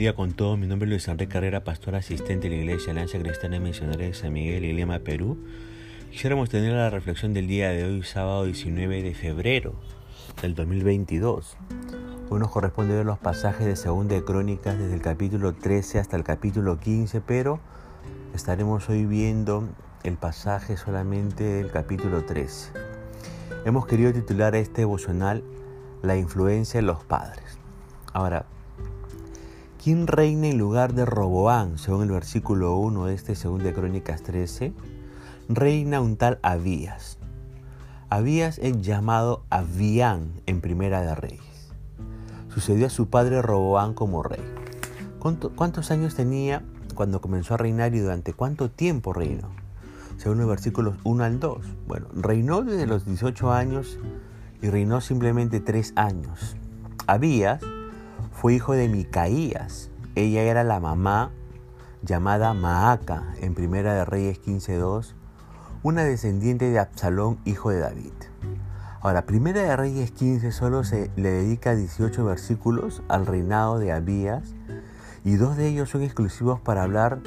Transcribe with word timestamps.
día 0.00 0.16
con 0.16 0.32
todos. 0.32 0.58
Mi 0.58 0.66
nombre 0.66 0.86
es 0.86 0.90
Luis 0.90 1.08
Enrique 1.08 1.30
Carrera, 1.30 1.62
pastor 1.62 1.94
asistente 1.94 2.48
de 2.48 2.56
la 2.56 2.62
Iglesia 2.62 2.92
Alianza 2.92 3.18
Cristiana 3.18 3.60
Misionera 3.60 4.02
de 4.02 4.14
San 4.14 4.32
Miguel 4.32 4.64
y 4.64 4.72
Lima, 4.72 5.00
Perú. 5.00 5.36
Quisiéramos 6.10 6.48
tener 6.48 6.72
la 6.72 6.88
reflexión 6.88 7.34
del 7.34 7.46
día 7.46 7.68
de 7.68 7.84
hoy, 7.84 8.02
sábado 8.02 8.46
19 8.46 9.02
de 9.02 9.12
febrero 9.12 9.74
del 10.40 10.54
2022. 10.54 11.54
Hoy 12.30 12.40
nos 12.40 12.50
corresponde 12.50 12.94
ver 12.94 13.04
los 13.04 13.18
pasajes 13.18 13.66
de 13.66 13.76
Segunda 13.76 14.14
de 14.14 14.24
Crónicas 14.24 14.78
desde 14.78 14.94
el 14.94 15.02
capítulo 15.02 15.52
13 15.52 15.98
hasta 15.98 16.16
el 16.16 16.24
capítulo 16.24 16.80
15, 16.80 17.20
pero 17.20 17.60
estaremos 18.34 18.88
hoy 18.88 19.04
viendo 19.04 19.68
el 20.02 20.16
pasaje 20.16 20.78
solamente 20.78 21.44
del 21.44 21.70
capítulo 21.70 22.24
13. 22.24 22.72
Hemos 23.66 23.86
querido 23.86 24.14
titular 24.14 24.54
este 24.54 24.80
devocional 24.80 25.44
La 26.00 26.16
influencia 26.16 26.80
de 26.80 26.86
los 26.86 27.04
padres. 27.04 27.58
Ahora, 28.14 28.46
¿Quién 29.82 30.06
reina 30.06 30.48
en 30.48 30.58
lugar 30.58 30.92
de 30.92 31.06
Roboán? 31.06 31.78
Según 31.78 32.02
el 32.02 32.10
versículo 32.10 32.76
1 32.76 33.06
de 33.06 33.14
este 33.14 33.32
2 33.32 33.62
de 33.62 33.72
Crónicas 33.72 34.22
13, 34.22 34.74
reina 35.48 36.02
un 36.02 36.18
tal 36.18 36.38
Abías. 36.42 37.16
Abías 38.10 38.58
es 38.58 38.82
llamado 38.82 39.42
Abián 39.48 40.32
en 40.44 40.60
Primera 40.60 41.00
de 41.00 41.14
Reyes. 41.14 41.72
Sucedió 42.52 42.88
a 42.88 42.90
su 42.90 43.08
padre 43.08 43.40
Roboán 43.40 43.94
como 43.94 44.22
rey. 44.22 44.44
¿Cuántos 45.18 45.90
años 45.90 46.14
tenía 46.14 46.62
cuando 46.94 47.22
comenzó 47.22 47.54
a 47.54 47.56
reinar 47.56 47.94
y 47.94 48.00
durante 48.00 48.34
cuánto 48.34 48.70
tiempo 48.70 49.14
reinó? 49.14 49.48
Según 50.18 50.40
los 50.40 50.48
versículos 50.48 50.98
1 51.04 51.24
al 51.24 51.40
2. 51.40 51.66
Bueno, 51.88 52.08
reinó 52.12 52.60
desde 52.60 52.86
los 52.86 53.06
18 53.06 53.50
años 53.50 53.98
y 54.60 54.68
reinó 54.68 55.00
simplemente 55.00 55.58
3 55.58 55.94
años. 55.96 56.54
Abías 57.06 57.62
fue 58.40 58.54
hijo 58.54 58.72
de 58.72 58.88
Micaías. 58.88 59.90
Ella 60.14 60.40
era 60.40 60.64
la 60.64 60.80
mamá 60.80 61.30
llamada 62.00 62.54
Maaca 62.54 63.34
en 63.42 63.54
Primera 63.54 63.92
de 63.92 64.06
Reyes 64.06 64.40
15.2, 64.40 65.12
una 65.82 66.04
descendiente 66.04 66.70
de 66.70 66.78
Absalón, 66.78 67.38
hijo 67.44 67.68
de 67.68 67.80
David. 67.80 68.14
Ahora, 69.02 69.26
Primera 69.26 69.60
de 69.60 69.76
Reyes 69.76 70.10
15 70.12 70.52
solo 70.52 70.84
se 70.84 71.10
le 71.16 71.30
dedica 71.30 71.74
18 71.74 72.24
versículos 72.24 73.02
al 73.08 73.26
reinado 73.26 73.78
de 73.78 73.92
Abías 73.92 74.54
y 75.22 75.34
dos 75.36 75.58
de 75.58 75.68
ellos 75.68 75.90
son 75.90 76.00
exclusivos 76.00 76.58
para 76.60 76.84
hablar 76.84 77.18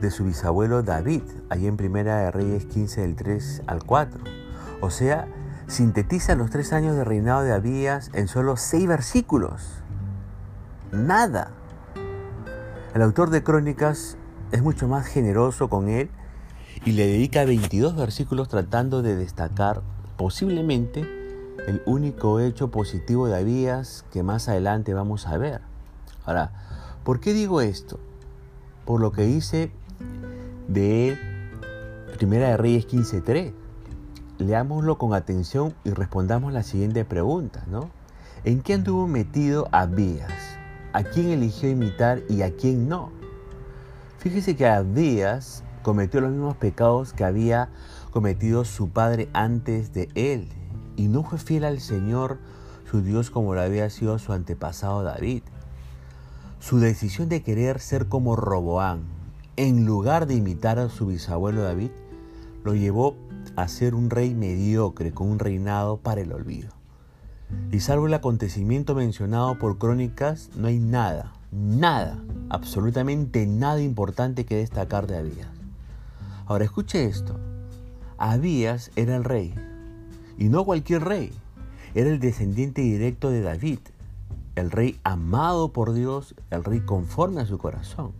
de 0.00 0.12
su 0.12 0.24
bisabuelo 0.24 0.84
David, 0.84 1.22
allí 1.48 1.66
en 1.66 1.76
Primera 1.76 2.18
de 2.18 2.30
Reyes 2.30 2.66
15 2.66 3.00
del 3.00 3.16
3 3.16 3.62
al 3.66 3.82
4. 3.82 4.20
O 4.80 4.90
sea, 4.90 5.26
sintetiza 5.66 6.36
los 6.36 6.50
tres 6.50 6.72
años 6.72 6.94
de 6.94 7.02
reinado 7.02 7.42
de 7.42 7.52
Abías 7.52 8.12
en 8.14 8.28
solo 8.28 8.56
seis 8.56 8.86
versículos 8.86 9.80
nada. 10.92 11.50
El 12.94 13.02
autor 13.02 13.30
de 13.30 13.42
Crónicas 13.42 14.16
es 14.52 14.62
mucho 14.62 14.88
más 14.88 15.06
generoso 15.06 15.68
con 15.68 15.88
él 15.88 16.10
y 16.84 16.92
le 16.92 17.06
dedica 17.06 17.44
22 17.44 17.96
versículos 17.96 18.48
tratando 18.48 19.02
de 19.02 19.16
destacar 19.16 19.82
posiblemente 20.16 21.00
el 21.66 21.82
único 21.86 22.40
hecho 22.40 22.70
positivo 22.70 23.26
de 23.26 23.36
Abías 23.36 24.04
que 24.12 24.22
más 24.22 24.48
adelante 24.48 24.94
vamos 24.94 25.26
a 25.26 25.38
ver. 25.38 25.60
Ahora, 26.24 26.52
¿por 27.04 27.20
qué 27.20 27.32
digo 27.32 27.60
esto? 27.60 28.00
Por 28.84 29.00
lo 29.00 29.12
que 29.12 29.22
dice 29.22 29.70
de 30.68 31.18
Primera 32.16 32.48
de 32.48 32.56
Reyes 32.56 32.86
15.3. 32.88 33.52
Leámoslo 34.38 34.98
con 34.98 35.14
atención 35.14 35.74
y 35.84 35.90
respondamos 35.90 36.52
la 36.52 36.62
siguiente 36.62 37.04
pregunta, 37.04 37.62
¿no? 37.70 37.90
¿En 38.44 38.62
qué 38.62 38.74
anduvo 38.74 39.06
metido 39.06 39.68
Abías? 39.70 40.49
A 40.92 41.04
quién 41.04 41.30
eligió 41.30 41.68
imitar 41.68 42.22
y 42.28 42.42
a 42.42 42.54
quién 42.54 42.88
no. 42.88 43.10
Fíjese 44.18 44.56
que 44.56 44.66
Abdías 44.66 45.64
cometió 45.82 46.20
los 46.20 46.30
mismos 46.30 46.56
pecados 46.56 47.12
que 47.12 47.24
había 47.24 47.70
cometido 48.10 48.64
su 48.64 48.90
padre 48.90 49.28
antes 49.32 49.92
de 49.92 50.08
él 50.14 50.48
y 50.96 51.08
no 51.08 51.22
fue 51.22 51.38
fiel 51.38 51.64
al 51.64 51.80
Señor 51.80 52.38
su 52.90 53.02
Dios 53.02 53.30
como 53.30 53.54
lo 53.54 53.60
había 53.60 53.88
sido 53.88 54.18
su 54.18 54.32
antepasado 54.32 55.02
David. 55.02 55.42
Su 56.58 56.78
decisión 56.78 57.28
de 57.28 57.42
querer 57.42 57.80
ser 57.80 58.08
como 58.08 58.36
Roboán, 58.36 59.04
en 59.56 59.86
lugar 59.86 60.26
de 60.26 60.34
imitar 60.34 60.78
a 60.78 60.88
su 60.88 61.06
bisabuelo 61.06 61.62
David, 61.62 61.90
lo 62.64 62.74
llevó 62.74 63.16
a 63.56 63.68
ser 63.68 63.94
un 63.94 64.10
rey 64.10 64.34
mediocre 64.34 65.12
con 65.12 65.30
un 65.30 65.38
reinado 65.38 65.98
para 65.98 66.20
el 66.20 66.32
olvido. 66.32 66.79
Y 67.72 67.80
salvo 67.80 68.06
el 68.06 68.14
acontecimiento 68.14 68.94
mencionado 68.94 69.58
por 69.58 69.78
crónicas, 69.78 70.50
no 70.56 70.66
hay 70.66 70.78
nada, 70.78 71.32
nada, 71.52 72.18
absolutamente 72.48 73.46
nada 73.46 73.80
importante 73.80 74.44
que 74.44 74.56
destacar 74.56 75.06
de 75.06 75.16
Abías. 75.18 75.48
Ahora 76.46 76.64
escuche 76.64 77.04
esto. 77.04 77.38
Abías 78.18 78.90
era 78.96 79.16
el 79.16 79.24
rey, 79.24 79.54
y 80.36 80.48
no 80.48 80.64
cualquier 80.64 81.04
rey, 81.04 81.32
era 81.94 82.10
el 82.10 82.20
descendiente 82.20 82.82
directo 82.82 83.30
de 83.30 83.40
David, 83.40 83.78
el 84.56 84.70
rey 84.70 84.98
amado 85.04 85.72
por 85.72 85.92
Dios, 85.92 86.34
el 86.50 86.64
rey 86.64 86.80
conforme 86.80 87.40
a 87.40 87.46
su 87.46 87.56
corazón. 87.58 88.12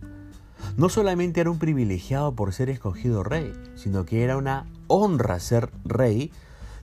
No 0.77 0.89
solamente 0.89 1.41
era 1.41 1.51
un 1.51 1.59
privilegiado 1.59 2.33
por 2.35 2.53
ser 2.53 2.69
escogido 2.69 3.23
rey, 3.23 3.51
sino 3.75 4.05
que 4.05 4.23
era 4.23 4.37
una 4.37 4.65
honra 4.87 5.39
ser 5.39 5.71
rey 5.83 6.31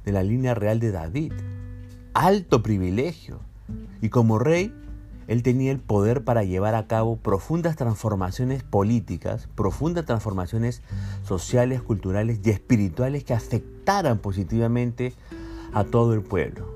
de 0.04 0.12
la 0.12 0.22
línea 0.22 0.54
real 0.54 0.80
de 0.80 0.90
David 0.90 1.32
alto 2.18 2.62
privilegio. 2.62 3.38
Y 4.02 4.08
como 4.08 4.40
rey, 4.40 4.74
él 5.28 5.44
tenía 5.44 5.70
el 5.70 5.78
poder 5.78 6.24
para 6.24 6.42
llevar 6.42 6.74
a 6.74 6.88
cabo 6.88 7.16
profundas 7.16 7.76
transformaciones 7.76 8.64
políticas, 8.64 9.48
profundas 9.54 10.04
transformaciones 10.04 10.82
sociales, 11.22 11.80
culturales 11.80 12.40
y 12.42 12.50
espirituales 12.50 13.22
que 13.22 13.34
afectaran 13.34 14.18
positivamente 14.18 15.14
a 15.72 15.84
todo 15.84 16.12
el 16.12 16.22
pueblo. 16.22 16.66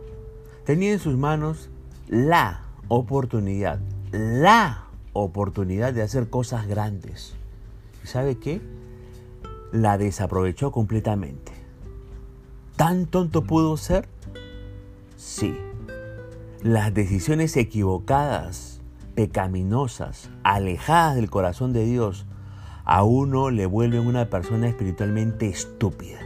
Tenía 0.64 0.92
en 0.92 1.00
sus 1.00 1.16
manos 1.16 1.70
la 2.08 2.62
oportunidad, 2.86 3.80
la 4.12 4.84
oportunidad 5.12 5.92
de 5.92 6.02
hacer 6.02 6.30
cosas 6.30 6.68
grandes. 6.68 7.34
¿Y 8.04 8.06
sabe 8.06 8.38
qué? 8.38 8.60
La 9.72 9.98
desaprovechó 9.98 10.70
completamente. 10.70 11.50
¿Tan 12.76 13.06
tonto 13.06 13.42
pudo 13.42 13.76
ser? 13.76 14.08
Sí, 15.24 15.56
las 16.64 16.92
decisiones 16.92 17.56
equivocadas, 17.56 18.80
pecaminosas, 19.14 20.30
alejadas 20.42 21.14
del 21.14 21.30
corazón 21.30 21.72
de 21.72 21.84
Dios, 21.84 22.26
a 22.84 23.04
uno 23.04 23.50
le 23.50 23.66
vuelven 23.66 24.08
una 24.08 24.28
persona 24.30 24.66
espiritualmente 24.66 25.48
estúpida. 25.48 26.18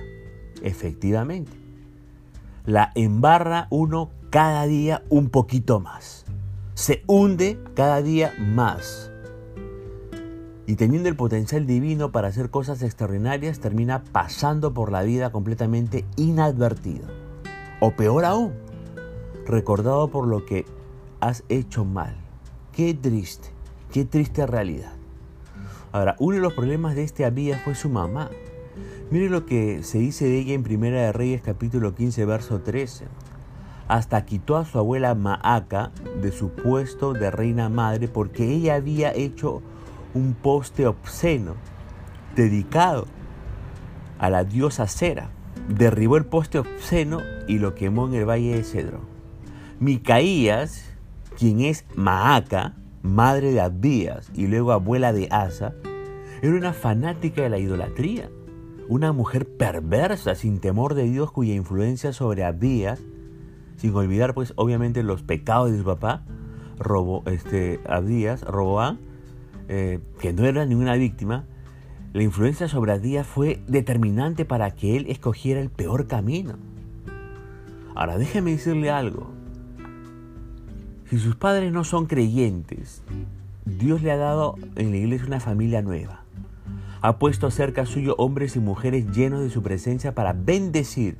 Efectivamente, 0.63 1.53
la 2.65 2.93
embarra 2.95 3.67
uno 3.69 4.09
cada 4.31 4.65
día 4.65 5.03
un 5.11 5.29
poquito 5.29 5.79
más. 5.79 6.25
Se 6.73 7.05
hunde 7.07 7.59
cada 7.75 8.01
día 8.01 8.33
más. 8.39 9.11
Y 10.67 10.77
teniendo 10.77 11.11
el 11.11 11.17
potencial 11.17 11.67
divino 11.67 12.13
para 12.13 12.29
hacer 12.29 12.49
cosas 12.49 12.81
extraordinarias, 12.83 13.61
termina 13.61 14.05
pasando 14.05 14.73
por 14.73 14.91
la 14.91 15.03
vida 15.03 15.33
completamente 15.33 16.07
inadvertido. 16.17 17.07
O 17.79 17.91
peor 17.91 18.25
aún, 18.25 18.66
recordado 19.47 20.09
por 20.09 20.27
lo 20.27 20.45
que 20.45 20.67
has 21.21 21.45
hecho 21.49 21.85
mal. 21.85 22.15
Qué 22.73 22.95
triste, 22.95 23.49
qué 23.93 24.05
triste 24.05 24.47
realidad. 24.47 24.93
Ahora, 25.93 26.17
uno 26.19 26.37
de 26.37 26.43
los 26.43 26.53
problemas 26.53 26.95
de 26.95 27.05
este 27.05 27.25
Abías 27.25 27.63
fue 27.63 27.75
su 27.75 27.89
mamá. 27.89 28.31
Mire 29.11 29.31
lo 29.31 29.47
que 29.47 29.83
se 29.83 29.99
dice 29.99 30.27
de 30.27 30.39
ella 30.39 30.55
en 30.55 30.63
Primera 30.63 31.01
de 31.01 31.13
Reyes 31.13 31.41
capítulo 31.41 31.95
15 31.95 32.25
verso 32.27 32.61
13. 32.61 33.07
Hasta 33.89 34.27
quitó 34.27 34.57
a 34.57 34.65
su 34.65 34.79
abuela 34.79 35.15
Maaca 35.15 35.93
de 36.21 36.33
su 36.33 36.51
puesto 36.51 37.13
de 37.13 37.31
reina 37.31 37.69
madre 37.69 38.09
porque 38.09 38.53
ella 38.53 38.75
había 38.75 39.15
hecho 39.15 39.63
un 40.13 40.35
poste 40.35 40.87
obsceno 40.87 41.55
dedicado 42.35 43.07
a 44.19 44.29
la 44.29 44.45
diosa 44.45 44.89
Cera. 44.89 45.31
Derribó 45.69 46.17
el 46.17 46.27
poste 46.27 46.59
obsceno 46.59 47.21
y 47.47 47.59
lo 47.59 47.75
quemó 47.75 48.09
en 48.09 48.15
el 48.15 48.29
valle 48.29 48.57
de 48.57 48.65
Cedro. 48.65 49.16
Micaías, 49.79 50.91
quien 51.39 51.61
es 51.61 51.85
Maaca, 51.97 52.75
madre 53.03 53.53
de 53.53 53.61
Abías 53.61 54.31
y 54.35 54.47
luego 54.47 54.73
abuela 54.73 55.13
de 55.13 55.29
Asa, 55.31 55.75
era 56.41 56.55
una 56.55 56.73
fanática 56.73 57.43
de 57.43 57.51
la 57.51 57.59
idolatría, 57.59 58.31
una 58.89 59.13
mujer 59.13 59.47
perversa 59.47 60.35
sin 60.35 60.61
temor 60.61 60.95
de 60.95 61.05
Dios 61.05 61.31
cuya 61.31 61.55
influencia 61.55 62.15
sobre 62.15 62.43
Abías, 62.43 63.03
sin 63.77 63.95
olvidar 63.95 64.33
pues 64.33 64.55
obviamente 64.57 65.03
los 65.03 65.23
pecados 65.23 65.71
de 65.71 65.79
su 65.79 65.85
papá, 65.85 66.25
Robo, 66.79 67.23
este, 67.27 67.81
Abías, 67.87 68.41
Roboán, 68.43 68.99
eh, 69.69 70.01
que 70.21 70.33
no 70.33 70.47
era 70.47 70.65
ninguna 70.65 70.95
víctima, 70.95 71.45
la 72.15 72.23
influencia 72.23 72.67
sobre 72.67 72.93
Abías 72.93 73.27
fue 73.27 73.63
determinante 73.67 74.47
para 74.47 74.71
que 74.71 74.97
él 74.97 75.05
escogiera 75.11 75.61
el 75.61 75.69
peor 75.69 76.07
camino. 76.07 76.55
Ahora 77.95 78.17
déjeme 78.17 78.53
decirle 78.53 78.91
algo, 78.91 79.37
si 81.09 81.19
sus 81.19 81.37
padres 81.37 81.73
no 81.73 81.85
son 81.85 82.07
creyentes, 82.07 83.03
Dios 83.65 84.03
le 84.03 84.11
ha 84.11 84.17
dado 84.17 84.57
en 84.75 84.91
la 84.91 84.97
iglesia 84.97 85.27
una 85.27 85.41
familia 85.41 85.83
nueva. 85.83 86.23
Ha 87.01 87.19
puesto 87.19 87.51
cerca 87.51 87.87
suyo 87.87 88.17
hombres 88.19 88.57
y 88.57 88.61
mujeres 88.61 89.11
llenos 89.13 89.41
de 89.41 89.51
su 89.51 89.63
presencia 89.63 90.15
para 90.15 90.33
bendecir 90.33 91.19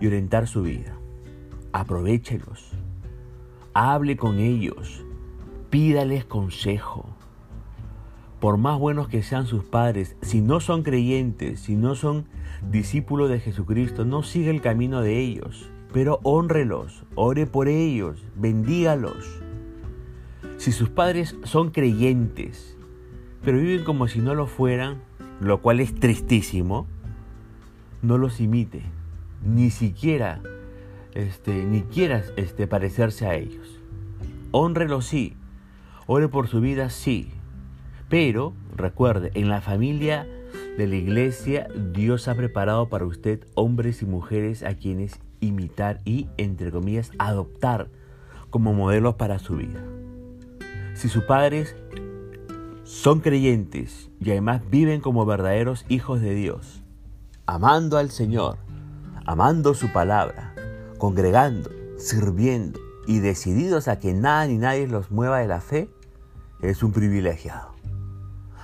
y 0.00 0.06
orientar 0.06 0.46
su 0.46 0.62
vida. 0.62 0.94
Aprovechelos. 1.72 2.70
Hable 3.74 4.16
con 4.16 4.38
ellos. 4.38 5.04
Pídales 5.70 6.24
consejo. 6.24 7.06
Por 8.38 8.56
más 8.56 8.78
buenos 8.78 9.08
que 9.08 9.22
sean 9.22 9.46
sus 9.46 9.64
padres, 9.64 10.16
si 10.22 10.40
no 10.40 10.60
son 10.60 10.82
creyentes, 10.82 11.60
si 11.60 11.74
no 11.74 11.94
son 11.94 12.26
discípulos 12.70 13.30
de 13.30 13.40
Jesucristo, 13.40 14.04
no 14.04 14.22
siga 14.22 14.50
el 14.50 14.60
camino 14.60 15.00
de 15.00 15.18
ellos, 15.18 15.70
pero 15.92 16.20
honrelos, 16.22 17.04
ore 17.14 17.46
por 17.46 17.68
ellos, 17.68 18.24
bendígalos. 18.36 19.40
Si 20.56 20.72
sus 20.72 20.88
padres 20.88 21.36
son 21.44 21.70
creyentes, 21.70 22.76
pero 23.44 23.58
viven 23.58 23.84
como 23.84 24.08
si 24.08 24.20
no 24.20 24.34
lo 24.34 24.46
fueran, 24.46 25.02
lo 25.40 25.60
cual 25.60 25.80
es 25.80 25.94
tristísimo, 25.94 26.86
no 28.00 28.16
los 28.16 28.40
imite, 28.40 28.82
ni 29.44 29.70
siquiera, 29.70 30.40
este, 31.14 31.64
ni 31.64 31.82
quieras 31.82 32.32
este, 32.36 32.66
parecerse 32.66 33.26
a 33.26 33.34
ellos. 33.34 33.80
Honrelo 34.50 35.02
sí, 35.02 35.36
ore 36.06 36.28
por 36.28 36.48
su 36.48 36.60
vida 36.60 36.90
sí, 36.90 37.30
pero 38.08 38.54
recuerde, 38.76 39.30
en 39.34 39.48
la 39.48 39.60
familia 39.60 40.26
de 40.76 40.86
la 40.86 40.96
iglesia 40.96 41.68
Dios 41.92 42.28
ha 42.28 42.34
preparado 42.34 42.88
para 42.88 43.04
usted 43.04 43.44
hombres 43.54 44.02
y 44.02 44.06
mujeres 44.06 44.62
a 44.62 44.74
quienes 44.74 45.20
imitar 45.40 46.00
y, 46.04 46.28
entre 46.38 46.70
comillas, 46.70 47.10
adoptar 47.18 47.88
como 48.50 48.72
modelos 48.72 49.16
para 49.16 49.38
su 49.38 49.56
vida. 49.56 49.82
Si 50.94 51.08
sus 51.08 51.24
padres 51.24 51.76
son 52.84 53.20
creyentes 53.20 54.10
y 54.20 54.30
además 54.30 54.62
viven 54.70 55.00
como 55.00 55.26
verdaderos 55.26 55.84
hijos 55.88 56.20
de 56.20 56.34
Dios, 56.34 56.82
amando 57.46 57.98
al 57.98 58.10
Señor, 58.10 58.58
amando 59.26 59.74
su 59.74 59.92
palabra, 59.92 60.54
congregando, 60.98 61.70
sirviendo 61.98 62.80
y 63.06 63.18
decididos 63.18 63.88
a 63.88 63.98
que 63.98 64.12
nada 64.12 64.46
ni 64.46 64.58
nadie 64.58 64.86
los 64.86 65.10
mueva 65.10 65.38
de 65.38 65.48
la 65.48 65.60
fe, 65.60 65.90
es 66.60 66.82
un 66.82 66.92
privilegiado. 66.92 67.72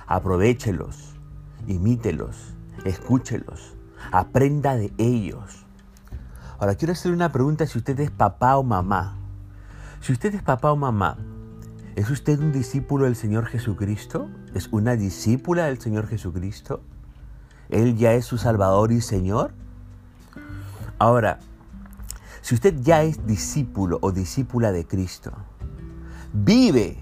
Aprovechelos, 0.07 1.18
imítelos, 1.69 2.35
escúchelos, 2.85 3.75
aprenda 4.11 4.75
de 4.75 4.91
ellos. 4.97 5.65
Ahora 6.59 6.75
quiero 6.75 6.91
hacer 6.91 7.11
una 7.11 7.31
pregunta 7.31 7.65
si 7.65 7.77
usted 7.77 7.99
es 7.99 8.11
papá 8.11 8.57
o 8.57 8.63
mamá. 8.63 9.17
Si 10.01 10.11
usted 10.11 10.35
es 10.35 10.43
papá 10.43 10.71
o 10.71 10.75
mamá, 10.75 11.17
¿Es 11.99 12.09
usted 12.09 12.39
un 12.39 12.53
discípulo 12.53 13.03
del 13.03 13.17
Señor 13.17 13.47
Jesucristo? 13.47 14.29
¿Es 14.53 14.69
una 14.71 14.95
discípula 14.95 15.65
del 15.65 15.81
Señor 15.81 16.07
Jesucristo? 16.07 16.79
¿Él 17.67 17.97
ya 17.97 18.13
es 18.13 18.23
su 18.23 18.37
Salvador 18.37 18.93
y 18.93 19.01
Señor? 19.01 19.51
Ahora, 20.97 21.39
si 22.41 22.55
usted 22.55 22.73
ya 22.79 23.03
es 23.03 23.27
discípulo 23.27 23.97
o 24.01 24.13
discípula 24.13 24.71
de 24.71 24.87
Cristo, 24.87 25.33
vive, 26.31 26.97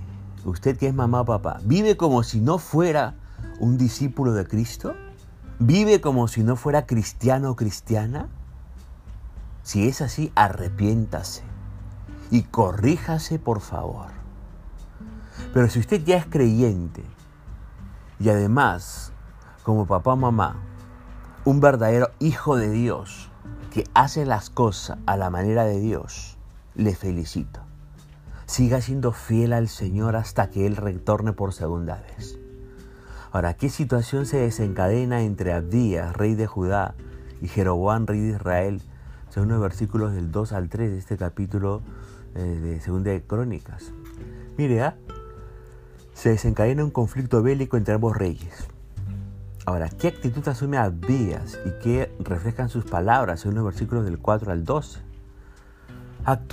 usted 0.46 0.78
que 0.78 0.88
es 0.88 0.96
mamá 0.96 1.22
o 1.22 1.25
papá, 1.25 1.60
vive 1.64 1.96
como 1.96 2.24
si 2.24 2.42
no 2.42 2.58
fuera 2.58 3.14
un 3.59 3.77
discípulo 3.77 4.33
de 4.33 4.45
Cristo, 4.48 4.95
vive 5.59 6.01
como 6.01 6.27
si 6.27 6.44
no 6.44 6.56
fuera 6.56 6.86
cristiano 6.86 7.51
o 7.51 7.56
cristiana. 7.56 8.30
Si 9.63 9.88
es 9.88 10.01
así, 10.01 10.31
arrepiéntase 10.36 11.44
y 12.31 12.44
corríjase 12.44 13.39
por 13.39 13.62
favor. 13.62 14.07
Pero 15.54 15.69
si 15.69 15.80
usted 15.80 16.04
ya 16.04 16.18
es 16.18 16.25
creyente 16.25 17.04
y 18.19 18.30
además, 18.30 19.12
como 19.63 19.86
papá 19.86 20.13
o 20.13 20.18
mamá, 20.18 20.57
un 21.45 21.59
verdadero 21.59 22.12
hijo 22.19 22.57
de 22.57 22.69
Dios 22.69 23.30
que 23.71 23.86
hace 23.94 24.25
las 24.25 24.50
cosas 24.50 24.98
a 25.06 25.18
la 25.18 25.30
manera 25.30 25.63
de 25.63 25.80
Dios, 25.80 26.38
le 26.75 26.95
felicito. 26.95 27.62
Siga 28.45 28.81
siendo 28.81 29.12
fiel 29.12 29.54
al 29.54 29.68
Señor 29.68 30.15
hasta 30.15 30.50
que 30.50 30.65
Él 30.65 30.75
retorne 30.75 31.33
por 31.33 31.54
segunda 31.54 32.01
vez. 32.01 32.39
Ahora, 33.38 33.54
¿qué 33.54 33.69
situación 33.69 34.25
se 34.25 34.38
desencadena 34.38 35.22
entre 35.22 35.54
Abdías, 35.54 36.18
rey 36.18 36.34
de 36.34 36.48
Judá, 36.48 36.95
y 37.39 37.48
Jeroboam, 37.48 38.07
rey 38.07 38.19
de 38.19 38.30
Israel? 38.30 38.81
Según 39.30 39.50
los 39.50 39.62
versículos 39.62 40.16
del 40.16 40.31
2 40.31 40.54
al 40.54 40.69
3 40.69 40.89
de 40.89 40.98
este 40.98 41.18
capítulo 41.18 41.84
eh, 42.34 42.39
de 42.42 42.81
Segunda 42.81 43.12
de 43.12 43.22
Crónicas. 43.22 43.94
Mire, 44.57 44.81
¿ah? 44.81 44.95
se 46.16 46.30
desencadena 46.30 46.84
un 46.84 46.89
conflicto 46.89 47.44
bélico 47.44 47.78
entre 47.78 47.94
ambos 47.94 48.18
reyes. 48.18 48.69
Ahora, 49.68 49.88
¿qué 49.90 50.07
actitud 50.07 50.48
asume 50.48 50.78
Abías 50.78 51.60
y 51.63 51.83
qué 51.83 52.12
reflejan 52.18 52.69
sus 52.69 52.86
palabras 52.86 53.45
en 53.45 53.54
los 53.54 53.63
versículos 53.63 54.04
del 54.04 54.18
4 54.18 54.51
al 54.51 54.66
12? 54.66 55.00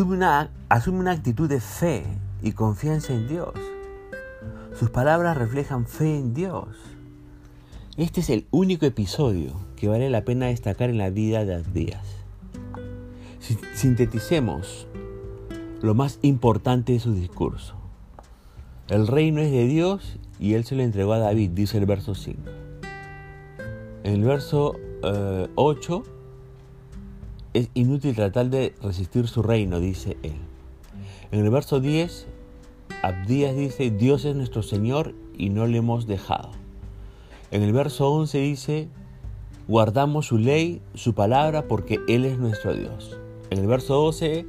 Una, 0.00 0.50
asume 0.69 0.98
una 0.98 1.12
actitud 1.12 1.48
de 1.48 1.60
fe 1.60 2.04
y 2.42 2.52
confianza 2.52 3.14
en 3.14 3.26
Dios. 3.26 3.54
Sus 4.79 4.91
palabras 4.91 5.37
reflejan 5.37 5.87
fe 5.87 6.19
en 6.19 6.35
Dios. 6.35 6.69
Este 7.96 8.20
es 8.20 8.31
el 8.31 8.46
único 8.50 8.87
episodio 8.87 9.52
que 9.76 9.88
vale 9.88 10.11
la 10.11 10.25
pena 10.25 10.46
destacar 10.46 10.91
en 10.91 10.99
la 10.99 11.11
vida 11.11 11.44
de 11.44 11.55
Abías. 11.55 12.06
Sinteticemos 13.75 14.88
lo 15.81 15.94
más 15.94 16.19
importante 16.23 16.93
de 16.94 16.99
su 17.00 17.14
discurso. 17.14 17.75
El 18.88 19.06
reino 19.06 19.41
es 19.41 19.50
de 19.50 19.67
Dios 19.67 20.19
y 20.41 20.55
él 20.55 20.64
se 20.64 20.75
lo 20.75 20.82
entregó 20.82 21.12
a 21.12 21.19
David, 21.19 21.50
dice 21.50 21.79
el 21.79 21.87
verso 21.87 22.14
5. 22.14 22.40
En 24.02 24.14
el 24.14 24.25
verso 24.25 24.76
8 25.55 26.05
eh, 26.05 26.11
es 27.55 27.70
inútil 27.75 28.14
tratar 28.14 28.50
de 28.50 28.75
resistir 28.82 29.29
su 29.29 29.43
reino, 29.43 29.79
dice 29.79 30.17
él. 30.23 30.37
En 31.31 31.44
el 31.44 31.50
verso 31.50 31.81
10, 31.81 32.26
Abdías 33.06 33.54
dice, 33.54 33.90
Dios 33.90 34.24
es 34.24 34.34
nuestro 34.34 34.62
Señor 34.62 35.14
y 35.36 35.50
no 35.50 35.66
le 35.66 35.78
hemos 35.78 36.06
dejado. 36.06 36.50
En 37.50 37.62
el 37.62 37.72
verso 37.72 38.10
11 38.10 38.38
dice, 38.38 38.88
guardamos 39.68 40.26
su 40.26 40.38
ley, 40.38 40.80
su 40.94 41.14
palabra, 41.14 41.68
porque 41.68 42.00
Él 42.08 42.24
es 42.24 42.38
nuestro 42.38 42.74
Dios. 42.74 43.18
En 43.50 43.58
el 43.58 43.66
verso 43.66 43.94
12 43.96 44.46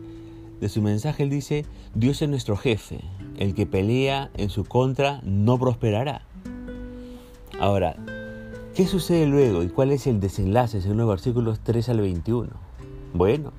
de 0.62 0.70
su 0.70 0.82
mensaje 0.82 1.24
él 1.24 1.30
dice, 1.30 1.66
Dios 1.94 2.22
es 2.22 2.30
nuestro 2.30 2.56
jefe, 2.56 3.02
el 3.38 3.54
que 3.54 3.66
pelea 3.66 4.32
en 4.36 4.50
su 4.50 4.64
contra 4.64 5.20
no 5.24 5.60
prosperará. 5.60 6.22
Ahora, 7.60 7.98
¿qué 8.74 8.88
sucede 8.88 9.26
luego 9.26 9.64
y 9.64 9.68
cuál 9.68 9.92
es 9.92 10.08
el 10.08 10.22
desenlace 10.22 10.82
según 10.82 10.98
los 10.98 11.10
versículos 11.10 11.60
3 11.60 11.90
al 11.90 12.00
21? 12.00 12.50
Bueno, 13.14 13.52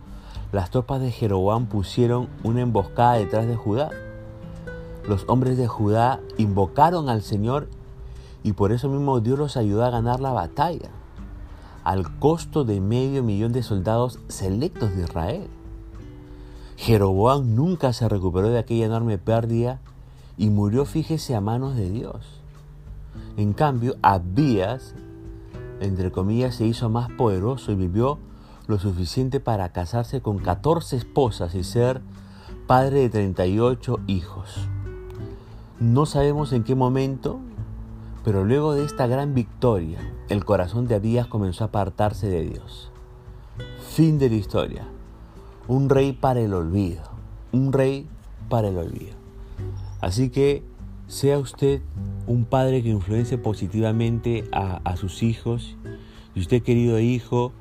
las 0.53 0.71
tropas 0.71 1.03
de 1.03 1.11
Jeroboam 1.11 1.67
pusieron 1.67 2.29
una 2.45 2.63
emboscada 2.63 3.19
detrás 3.19 3.47
de 3.47 3.57
Judá. 3.57 3.91
Los 5.09 5.25
hombres 5.29 5.57
de 5.57 5.69
Judá 5.69 6.21
invocaron 6.37 7.09
al 7.09 7.23
Señor 7.23 7.69
y 8.43 8.53
por 8.53 8.73
eso 8.73 8.89
mismo 8.89 9.21
Dios 9.21 9.39
los 9.39 9.57
ayudó 9.57 9.85
a 9.85 9.91
ganar 9.91 10.21
la 10.21 10.33
batalla, 10.33 10.91
al 11.85 12.19
costo 12.19 12.65
de 12.65 12.81
medio 12.81 13.23
millón 13.23 13.53
de 13.53 13.63
soldados 13.63 14.19
selectos 14.29 14.97
de 14.97 15.05
Israel. 15.05 15.49
Jeroboam 16.77 17.55
nunca 17.55 17.93
se 17.93 18.09
recuperó 18.09 18.49
de 18.49 18.59
aquella 18.59 18.87
enorme 18.87 19.19
pérdida 19.19 19.81
y 20.37 20.51
murió, 20.51 20.85
fíjese, 20.85 21.35
a 21.35 21.41
manos 21.41 21.77
de 21.77 21.89
Dios. 21.89 22.43
En 23.37 23.53
cambio, 23.53 23.97
Abías, 24.03 24.95
entre 25.81 26.11
comillas, 26.11 26.57
se 26.57 26.67
hizo 26.67 26.89
más 26.91 27.11
poderoso 27.13 27.73
y 27.73 27.77
vivió 27.77 28.19
lo 28.67 28.79
suficiente 28.79 29.41
para 29.41 29.69
casarse 29.71 30.21
con 30.21 30.39
14 30.39 30.97
esposas 30.97 31.55
y 31.55 31.63
ser 31.63 32.01
padre 32.67 33.01
de 33.01 33.09
38 33.09 34.01
hijos. 34.09 34.69
No 35.81 36.07
sabemos 36.07 36.53
en 36.53 36.65
qué 36.65 36.75
momento, 36.75 37.39
pero 38.25 38.45
luego 38.45 38.75
de 38.75 38.85
esta 38.85 39.07
gran 39.07 39.35
victoria, 39.35 39.99
el 40.29 40.45
corazón 40.45 40.87
de 40.89 40.95
Abías 40.95 41.27
comenzó 41.27 41.65
a 41.65 41.69
apartarse 41.69 42.29
de 42.29 42.43
Dios. 42.45 42.91
Fin 43.95 44.19
de 44.19 44.29
la 44.29 44.37
historia 44.37 44.89
un 45.69 45.89
rey 45.89 46.13
para 46.13 46.41
el 46.41 46.55
olvido, 46.55 47.03
un 47.53 47.73
rey 47.73 48.07
para 48.49 48.69
el 48.69 48.79
olvido. 48.79 49.15
Así 50.01 50.31
que 50.31 50.63
sea 51.09 51.39
usted 51.39 51.81
un 52.27 52.45
padre 52.45 52.83
que 52.83 52.89
influencie 52.89 53.39
positivamente 53.39 54.45
a, 54.53 54.97
sus 54.97 55.23
hijos. 55.23 55.77
Y 56.35 56.41
usted, 56.41 56.63
querido 56.63 56.99
hijo, 57.01 57.53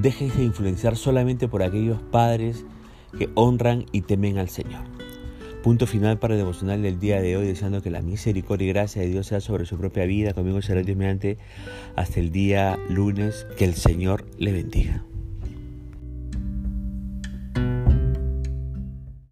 déjese 0.00 0.42
influenciar 0.42 0.96
solamente 0.96 1.48
por 1.48 1.62
aquellos 1.62 2.00
padres 2.10 2.64
que 3.18 3.30
honran 3.34 3.86
y 3.92 4.02
temen 4.02 4.38
al 4.38 4.48
Señor. 4.48 4.82
Punto 5.64 5.86
final 5.86 6.18
para 6.18 6.34
el 6.34 6.40
devocional 6.40 6.82
del 6.82 7.00
día 7.00 7.22
de 7.22 7.38
hoy, 7.38 7.46
deseando 7.46 7.80
que 7.80 7.90
la 7.90 8.02
misericordia 8.02 8.66
y 8.66 8.68
gracia 8.68 9.00
de 9.00 9.08
Dios 9.08 9.28
sea 9.28 9.40
sobre 9.40 9.64
su 9.64 9.78
propia 9.78 10.04
vida. 10.04 10.34
Conmigo 10.34 10.60
será 10.60 10.82
Dios 10.82 10.94
mediante 10.94 11.38
hasta 11.96 12.20
el 12.20 12.30
día 12.30 12.78
lunes. 12.90 13.46
Que 13.56 13.64
el 13.64 13.72
Señor 13.72 14.26
le 14.36 14.52
bendiga. 14.52 15.06